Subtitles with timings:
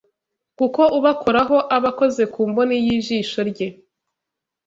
[0.57, 3.67] Kuko ubakoraho, aba akoze ku mboni y’ijisho rye